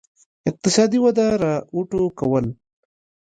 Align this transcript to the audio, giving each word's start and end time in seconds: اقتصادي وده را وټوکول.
اقتصادي 0.49 0.99
وده 1.05 1.27
را 1.43 1.55
وټوکول. 1.75 2.45